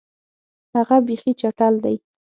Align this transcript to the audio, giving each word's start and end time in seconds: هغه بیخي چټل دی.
هغه 0.75 0.95
بیخي 1.07 1.31
چټل 1.41 1.73
دی. 1.83 1.95